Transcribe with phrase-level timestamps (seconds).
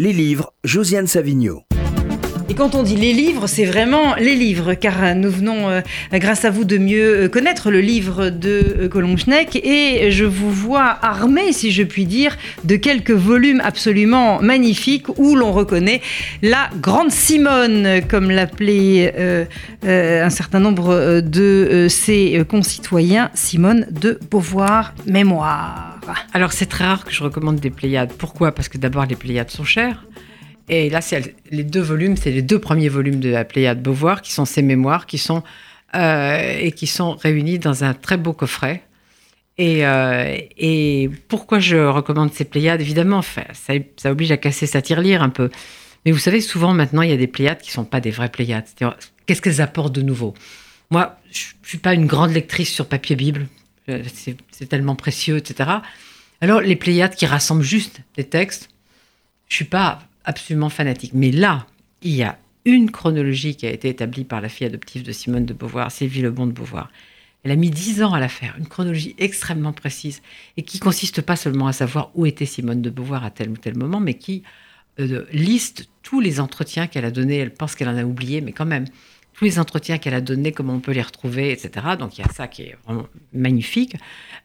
[0.00, 1.67] Les livres, Josiane Savigno.
[2.50, 5.80] Et quand on dit les livres, c'est vraiment les livres, car nous venons, euh,
[6.14, 10.96] grâce à vous, de mieux euh, connaître le livre de euh, et je vous vois
[11.02, 16.00] armé, si je puis dire, de quelques volumes absolument magnifiques où l'on reconnaît
[16.40, 19.44] la grande Simone, comme l'appelait euh,
[19.84, 26.00] un certain nombre de ses concitoyens, Simone de Beauvoir Mémoire.
[26.32, 28.12] Alors c'est très rare que je recommande des Pléiades.
[28.16, 28.52] Pourquoi?
[28.52, 30.04] Parce que d'abord les Pléiades sont chères.
[30.68, 34.22] Et là, c'est les deux volumes, c'est les deux premiers volumes de la Pléiade Beauvoir,
[34.22, 35.42] qui sont ses mémoires, qui sont,
[35.94, 38.82] euh, et qui sont réunis dans un très beau coffret.
[39.56, 42.80] Et, euh, pourquoi je recommande ces Pléiades?
[42.80, 45.50] Évidemment, ça, oblige à casser sa tirelire un peu.
[46.04, 48.10] Mais vous savez, souvent maintenant, il y a des Pléiades qui ne sont pas des
[48.10, 48.66] vraies Pléiades.
[49.26, 50.34] Qu'est-ce qu'elles apportent de nouveau?
[50.90, 53.48] Moi, je ne suis pas une grande lectrice sur papier Bible.
[54.52, 55.70] C'est tellement précieux, etc.
[56.40, 58.68] Alors, les Pléiades qui rassemblent juste des textes,
[59.48, 61.12] je ne suis pas absolument fanatique.
[61.14, 61.66] Mais là,
[62.02, 65.46] il y a une chronologie qui a été établie par la fille adoptive de Simone
[65.46, 66.90] de Beauvoir, Sylvie Lebon de Beauvoir.
[67.44, 70.22] Elle a mis dix ans à la faire, une chronologie extrêmement précise
[70.56, 73.56] et qui consiste pas seulement à savoir où était Simone de Beauvoir à tel ou
[73.56, 74.42] tel moment, mais qui
[75.00, 77.36] euh, liste tous les entretiens qu'elle a donnés.
[77.36, 78.86] Elle pense qu'elle en a oublié, mais quand même,
[79.34, 81.86] tous les entretiens qu'elle a donnés, comment on peut les retrouver, etc.
[81.98, 83.94] Donc il y a ça qui est vraiment magnifique.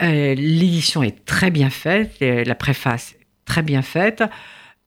[0.00, 4.22] Euh, l'édition est très bien faite, la préface très bien faite.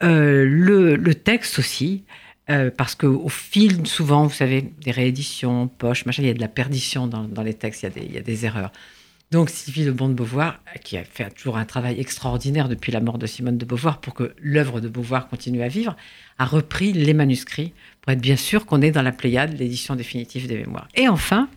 [0.03, 2.03] Euh, le, texte aussi,
[2.49, 6.39] euh, parce qu'au fil, souvent, vous savez, des rééditions, poches, machin, il y a de
[6.39, 8.71] la perdition dans, les textes, il y, a des, erreurs.
[9.31, 12.99] Donc Sylvie de Bon de Beauvoir, qui a fait toujours un travail extraordinaire depuis la
[12.99, 15.95] mort de Simone de Beauvoir pour que l'œuvre de Beauvoir continue à vivre,
[16.39, 20.47] a repris les manuscrits pour être bien sûr qu'on est dans la Pléiade, l'édition définitive
[20.47, 20.87] des mémoires.
[20.95, 21.47] Et enfin,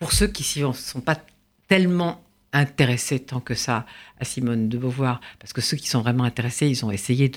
[0.00, 1.20] pour ceux qui ne sont pas
[1.68, 3.86] tellement intéressés tant que ça
[4.20, 7.30] à Simone de Beauvoir, parce que ceux qui sont vraiment intéressés, ils ont essayé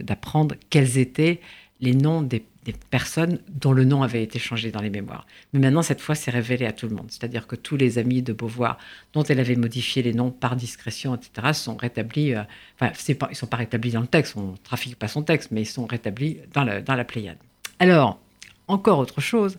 [0.00, 1.40] d'apprendre quels étaient
[1.80, 2.44] les noms des,
[2.88, 5.26] personnes dont le nom avait été changé dans les mémoires.
[5.52, 7.08] Mais maintenant, cette fois, c'est révélé à tout le monde.
[7.10, 8.78] C'est-à-dire que tous les amis de Beauvoir,
[9.12, 12.32] dont elle avait modifié les noms par discrétion, etc., sont rétablis.
[12.32, 12.42] Euh,
[12.80, 15.22] enfin, pas, ils ne sont pas rétablis dans le texte, on ne trafique pas son
[15.22, 17.36] texte, mais ils sont rétablis dans dans la Pléiade.
[17.80, 18.18] Alors,
[18.66, 19.58] encore autre chose,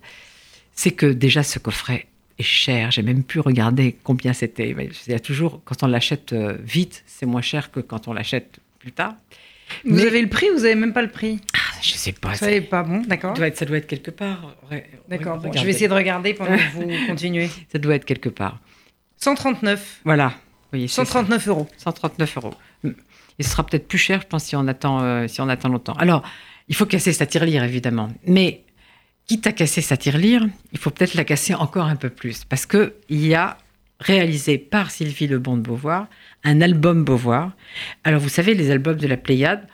[0.74, 2.08] c'est que déjà ce coffret
[2.38, 2.92] est cher.
[2.92, 4.76] J'ai même pu regarder combien c'était.
[5.08, 8.14] Il y a toujours, quand on l'achète euh, vite, c'est moins cher que quand on
[8.14, 9.16] l'achète plus tard.
[9.84, 11.40] Vous avez le prix ou vous n'avez même pas le prix?
[11.56, 12.30] Ah, Je sais pas.
[12.30, 13.36] Vous savez pas, bon, d'accord.
[13.36, 14.56] Ça doit être quelque part.
[15.10, 17.50] D'accord, je vais essayer de regarder pendant que vous continuez.
[17.72, 18.60] Ça doit être quelque part.
[19.18, 20.02] 139.
[20.06, 20.34] Voilà.
[20.72, 21.68] Oui, 139 euros.
[21.78, 22.54] 139 euros.
[23.40, 25.70] Et ce sera peut-être plus cher, je pense, si on attend, euh, si on attend
[25.70, 25.94] longtemps.
[25.94, 26.24] Alors,
[26.68, 28.10] il faut casser sa tirelire, évidemment.
[28.28, 28.62] Mais
[29.28, 32.44] quitte à casser sa tirelire, il faut peut-être la casser encore un peu plus.
[32.44, 33.58] Parce qu'il y a
[34.00, 36.08] réalisé par Sylvie Lebon de Beauvoir
[36.46, 37.52] un album Beauvoir.
[38.04, 39.68] Alors, vous savez, les albums de la Pléiade,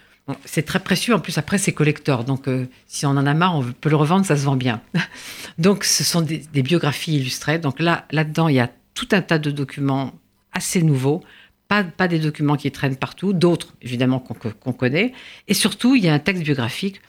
[0.46, 1.14] c'est très précieux.
[1.14, 2.24] En plus, après, c'est collector.
[2.24, 4.82] Donc, euh, si on en a marre, on peut le revendre, ça se vend bien.
[5.58, 7.60] donc, ce sont des, biographies illustrées.
[7.60, 10.14] Donc, là, là-dedans, il y a tout un tas de documents
[10.54, 11.24] assez nouveaux.
[11.68, 15.14] Pas, pas des documents qui traînent partout, d'autres, évidemment, qu'on connaît.
[15.48, 17.02] Et surtout, il y a un texte biographique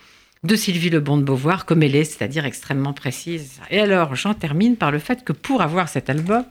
[0.45, 3.61] de Sylvie Lebon de Beauvoir comme elle est, c'est-à-dire extrêmement précise.
[3.71, 6.45] Et alors, j'en termine par le fait que pour avoir cet album,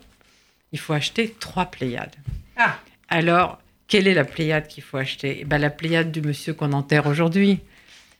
[0.71, 2.15] il faut acheter trois Pléiades.
[2.55, 2.77] Ah.
[3.09, 5.39] Alors, quelle est la Pléiade qu'il faut acheter?
[5.41, 7.59] Eh ben, La Pléiade du monsieur qu'on enterre aujourd'hui,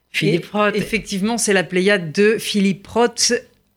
[0.10, 0.76] Philippe Roth.
[0.76, 3.32] Effectivement, c'est la Pléiade de Philippe Roth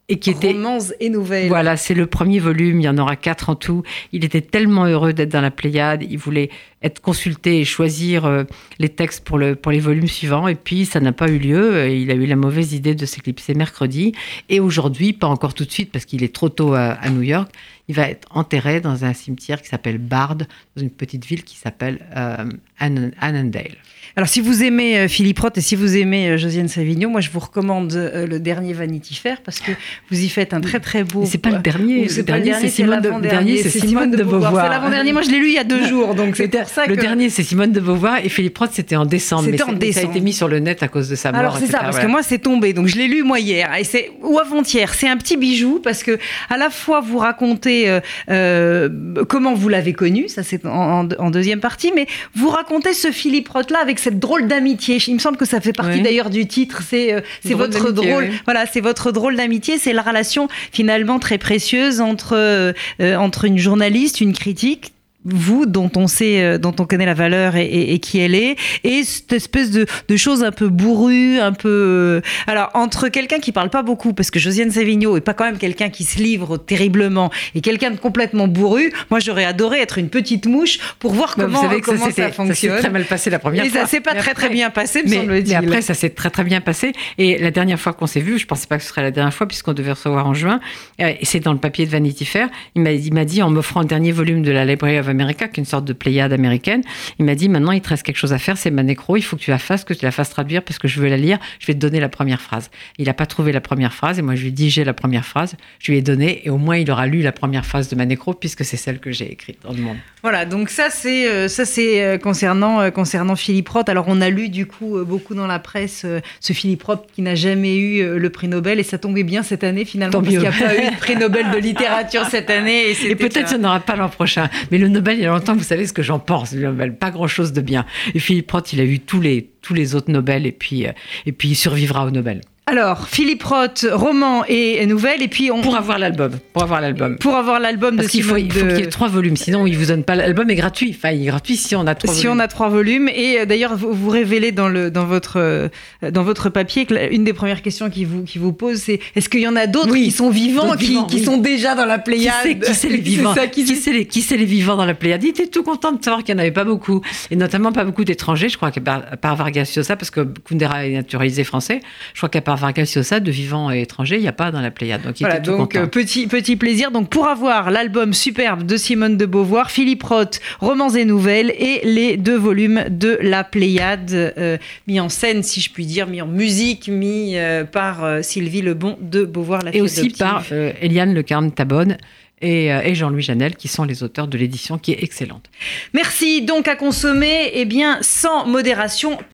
[0.09, 1.49] et qui était romance et nouvelles.
[1.49, 3.85] Voilà, c'est le premier volume, il y en aura quatre en tout.
[4.13, 6.51] Il était tellement heureux d'être dans la Pléiade, il voulait
[6.85, 8.45] être consulté et choisir euh,
[8.79, 11.89] les textes pour, le, pour les volumes suivants, et puis ça n'a pas eu lieu.
[11.89, 14.13] Il a eu la mauvaise idée de s'éclipser mercredi,
[14.49, 17.51] et aujourd'hui, pas encore tout de suite parce qu'il est trop tôt à, New York,
[17.89, 21.57] il va être enterré dans un cimetière qui s'appelle Bard, dans une petite ville qui
[21.57, 23.77] s'appelle euh, Annandale.
[24.17, 27.21] Alors, si vous aimez euh, Philippe Roth et si vous aimez euh, Josiane Savigno, moi,
[27.21, 29.73] je vous recommande euh, le dernier Vanity Fair parce que
[30.09, 31.25] vous y faites un très, très beau.
[31.27, 32.09] C'est pas le dernier.
[32.09, 34.65] C'est pas le dernier, c'est Simone, de, Simone de Beauvoir.
[34.65, 35.13] C'est l'avant-dernier.
[35.13, 36.91] Moi, je l'ai lu il y a deux jours, donc c'est que.
[36.91, 39.45] Le dernier, c'est Simone de Beauvoir et Philippe Roth, c'était en décembre.
[39.45, 39.95] C'était en décembre.
[39.95, 41.41] Ça a été mis sur le net à cause de sa mort.
[41.41, 42.73] Alors, c'est ça, parce que moi, c'est tombé.
[42.73, 43.75] Donc, je l'ai lu, moi, hier.
[43.79, 44.93] Et c'est, ou avant-hier.
[44.95, 46.19] C'est un petit bijou parce que,
[46.51, 51.93] à la fois, vous racontez comment vous l'avez connu, ça, c'est en, en, deuxième partie,
[51.95, 55.61] mais vous racontez ce Philippe Roth-là avec cette drôle d'amitié il me semble que ça
[55.61, 56.83] fait partie d'ailleurs du titre.
[56.89, 58.31] C'est euh, c'est votre drôle.
[58.45, 59.79] Voilà, c'est votre drôle d'amitié.
[59.79, 62.73] C'est la relation finalement très précieuse entre euh,
[63.17, 64.94] entre une journaliste, une critique
[65.25, 68.35] vous, dont on sait, euh, dont on connaît la valeur et, et, et qui elle
[68.35, 71.69] est, et cette espèce de, de choses un peu bourrues, un peu.
[71.69, 75.45] euh, Alors, entre quelqu'un qui parle pas beaucoup, parce que Josiane Savigno est pas quand
[75.45, 79.99] même quelqu'un qui se livre terriblement, et quelqu'un de complètement bourru, moi j'aurais adoré être
[79.99, 82.29] une petite mouche pour voir Bah, comment, vous savez que comment ça, ça, s'était- ça
[82.31, 82.79] s'est fonctionne.
[82.79, 83.81] très mal passé la première et fois.
[83.81, 85.49] ça s'est pas Mais très très bien passé, me Mais, semble-t-il.
[85.49, 86.93] mais après, ça s'est très très bien passé.
[87.19, 89.33] Et la dernière fois qu'on s'est vu, je pensais pas que ce serait la dernière
[89.35, 90.61] fois puisqu'on devait recevoir en juin.
[91.01, 92.49] euh, Et c'est dans le papier de Vanity Fair.
[92.75, 95.49] Il m'a il m'a dit en m'offrant le dernier volume de la Library of America,
[95.49, 96.83] qui est une sorte de Pléiade américaine.
[97.19, 99.17] Il m'a dit maintenant il te reste quelque chose à faire, c'est ma nécro.
[99.17, 101.09] Il faut que tu la fasses, que tu la fasses traduire parce que je veux
[101.09, 101.39] la lire.
[101.59, 102.71] Je vais te donner la première phrase.
[102.99, 104.95] Il n'a pas trouvé la première phrase et moi je lui ai dit j'ai la
[104.95, 105.55] première phrase.
[105.79, 108.07] Je lui ai donné et au moins il aura lu la première phrase de ma
[108.07, 109.97] nécro puisque c'est celle que j'ai écrite dans le monde.
[110.23, 113.89] Voilà, donc ça c'est euh, ça c'est euh, concernant euh, concernant Philippe Roth.
[113.89, 116.07] Alors on a lu du coup beaucoup dans la presse
[116.41, 119.65] ce Philippe Roth qui n'a jamais eu le prix Nobel et ça tombait bien cette
[119.65, 122.51] année finalement Tant parce qu'il n'y a pas eu de prix Nobel de littérature cette
[122.51, 124.49] année et, peut-être un- qu'il n'y en aura pas l'an prochain.
[124.71, 126.53] Mais le Nobel, il y a longtemps, vous savez ce que j'en pense.
[126.53, 127.85] Nobel, pas grand-chose de bien.
[128.15, 130.93] Et Philippe Roth, il a eu tous les, tous les autres Nobel et puis, euh,
[131.27, 132.41] et puis il survivra au Nobel.
[132.67, 136.33] Alors Philippe Roth, roman et nouvelle et puis on Pour avoir l'album.
[136.55, 137.19] Pour avoir l'album.
[137.19, 139.37] pour avoir l'album de Parce qu'il faut, il faut de- qu'il y ait trois volumes.
[139.37, 140.15] Sinon, il vous donne pas.
[140.15, 140.95] L'album est gratuit.
[140.97, 142.39] Enfin, il est gratuit si on a trois si volumes.
[142.39, 145.69] on a trois volumes et euh, d'ailleurs vous, vous révélez dans le dans votre euh,
[146.11, 149.29] dans votre papier que une des premières questions qui vous qui vous pose c'est est-ce
[149.29, 151.25] qu'il y en a d'autres Oui, qui sont vivants qui, vivants, qui oui.
[151.25, 154.77] sont déjà dans la Pléiade qui c'est les vivants ça, qui qui, c'est les, vivants
[154.77, 155.23] dans la Pléiade?
[155.23, 157.03] Il était tout content de savoir qu'il n'y en avait pas beaucoup.
[157.31, 158.49] Et notamment pas beaucoup d'étrangers.
[158.49, 161.81] Je crois qu'à part, à part Vargas Llosa, parce que Kundera est naturalisé français,
[162.15, 164.61] je crois qu'à part Vargas Llosa, de vivants et étrangers, il n'y a pas dans
[164.61, 165.03] la Pléiade.
[165.03, 165.85] Donc il Voilà, était tout donc content.
[165.85, 166.91] euh, petit, petit plaisir.
[166.91, 171.81] Donc pour avoir l'album superbe de Simone de Beauvoir, Philippe Roth, Romans et Nouvelles, et
[171.85, 176.21] les deux volumes de La Pléiade, euh, mis en scène, si je puis dire, mis
[176.23, 180.45] en musique, mis euh, par euh, Sylvie Lebon de Beauvoir, la et aussi par
[180.81, 181.97] Eliane Le Carme Tabonne
[182.43, 185.49] et, et Jean-Louis Janel, qui sont les auteurs de l'édition qui est excellente.
[185.95, 189.19] Merci donc à consommer, eh bien, sans modération.